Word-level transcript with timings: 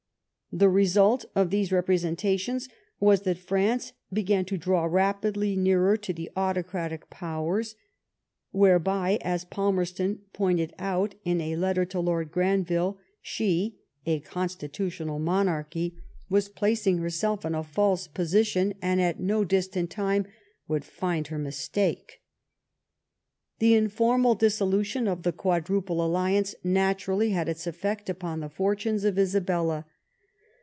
The 0.53 0.67
result 0.67 1.23
of 1.33 1.49
these 1.49 1.71
representations 1.71 2.67
was 2.99 3.21
that 3.21 3.37
France 3.37 3.93
began 4.11 4.43
to 4.43 4.57
draw 4.57 4.83
rapidly 4.83 5.55
nearer 5.55 5.95
to 5.95 6.11
the 6.11 6.29
autocratic 6.35 7.09
Powers, 7.09 7.75
whereby, 8.51 9.17
as 9.21 9.45
Palmerston 9.45 10.19
pointed 10.33 10.73
out 10.77 11.15
in 11.23 11.39
a 11.39 11.55
letter 11.55 11.85
to 11.85 12.01
Lord 12.01 12.33
Granville, 12.33 12.97
'*she 13.21 13.79
[a 14.05 14.19
constitutional 14.19 15.19
monarchy] 15.19 15.95
was 16.29 16.49
placing 16.49 16.97
herself 16.97 17.43
60 17.43 17.47
LIFE 17.47 17.55
OF 17.57 17.65
VISCOUNT 17.67 17.71
PALMEB8T0N. 17.71 17.71
in 17.71 17.71
a 17.71 17.75
false 17.75 18.07
position^ 18.09 18.73
and 18.81 19.01
at 19.01 19.19
no 19.21 19.45
distant 19.45 19.89
time 19.89 20.25
would 20.67 20.83
find 20.83 21.27
her 21.27 21.39
mistake/' 21.39 22.19
The 23.59 23.73
informal 23.75 24.35
dissolution 24.35 25.07
of 25.07 25.23
the 25.23 25.31
Quadruple 25.31 26.05
Alliance 26.05 26.55
naturally 26.61 27.29
had 27.29 27.47
its 27.47 27.65
effect 27.65 28.09
upon 28.09 28.41
the 28.41 28.49
fortunes 28.49 29.05
of 29.05 29.17
Isabella. 29.17 29.85